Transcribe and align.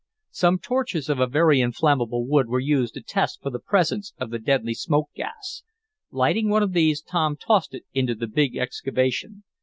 Some 0.31 0.57
torches 0.57 1.09
of 1.09 1.19
a 1.19 1.27
very 1.27 1.61
inflammable 1.61 2.25
wood 2.25 2.47
were 2.49 2.59
used 2.59 2.95
to 2.95 3.01
test 3.03 3.39
for 3.39 3.51
the 3.51 3.59
presence 3.59 4.13
of 4.17 4.31
the 4.31 4.39
deadly 4.39 4.73
smoke 4.73 5.11
gas. 5.13 5.61
Lighting 6.09 6.49
one 6.49 6.63
of 6.63 6.73
these, 6.73 7.03
Tom 7.03 7.37
tossed 7.37 7.75
it 7.75 7.85
into 7.93 8.15
the 8.15 8.25
big 8.25 8.57
excavation. 8.57 9.43